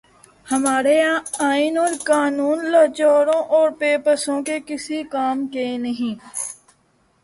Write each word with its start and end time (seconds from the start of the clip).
ہمارے 0.47 0.95
ہاں 1.01 1.19
آئین 1.49 1.77
اور 1.77 1.93
قانون 2.05 2.59
لاچاروں 2.71 3.41
اور 3.55 3.67
بے 3.79 3.93
بسوں 4.05 4.41
کے 4.47 4.57
کسی 4.67 4.99
کام 5.11 5.37
کے 5.53 5.65
نہیں۔ 5.77 6.13